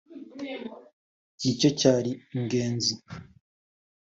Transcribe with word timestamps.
nicyo 1.41 1.69
cyari 1.79 2.11
ingenzi 2.35 2.93